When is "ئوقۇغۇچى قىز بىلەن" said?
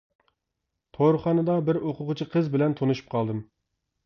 1.83-2.75